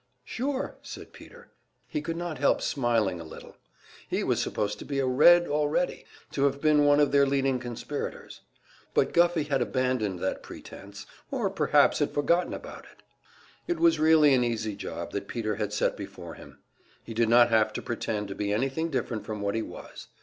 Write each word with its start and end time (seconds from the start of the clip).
"Sure," 0.25 0.77
said 0.81 1.13
Peter. 1.13 1.51
He 1.87 2.01
could 2.01 2.17
not 2.17 2.39
help 2.39 2.59
smiling 2.59 3.19
a 3.19 3.23
little. 3.23 3.55
He 4.09 4.23
was 4.23 4.41
supposed 4.41 4.79
to 4.79 4.85
be 4.85 4.97
a 4.97 5.05
"Red" 5.05 5.47
already, 5.47 6.05
to 6.31 6.45
have 6.45 6.59
been 6.59 6.85
one 6.85 6.99
of 6.99 7.11
their 7.11 7.27
leading 7.27 7.59
conspirators. 7.59 8.41
But 8.95 9.13
Guffey 9.13 9.43
had 9.43 9.61
abandoned 9.61 10.17
that 10.17 10.41
pretence 10.41 11.05
or 11.29 11.51
perhaps 11.51 11.99
had 11.99 12.15
forgotten 12.15 12.51
about 12.55 12.85
it! 12.85 13.03
It 13.67 13.79
was 13.79 13.99
really 13.99 14.33
an 14.33 14.43
easy 14.43 14.75
job 14.75 15.11
that 15.11 15.27
Peter 15.27 15.57
had 15.57 15.71
set 15.71 15.95
before 15.95 16.33
him. 16.33 16.57
He 17.03 17.13
did 17.13 17.29
not 17.29 17.51
have 17.51 17.71
to 17.73 17.81
pretend 17.83 18.27
to 18.29 18.33
be 18.33 18.51
anything 18.51 18.89
different 18.89 19.23
from 19.23 19.39
what 19.39 19.53
he 19.53 19.61
was. 19.61 20.07